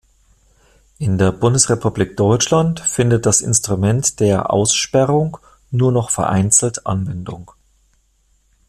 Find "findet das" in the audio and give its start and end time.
2.79-3.41